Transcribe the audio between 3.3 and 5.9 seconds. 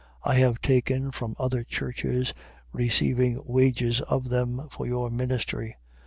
wages of them for your ministry.